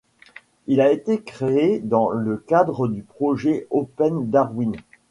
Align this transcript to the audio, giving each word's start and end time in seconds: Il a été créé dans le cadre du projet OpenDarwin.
Il 0.65 0.81
a 0.81 0.91
été 0.91 1.21
créé 1.21 1.77
dans 1.77 2.09
le 2.09 2.37
cadre 2.37 2.87
du 2.87 3.03
projet 3.03 3.67
OpenDarwin. 3.69 4.71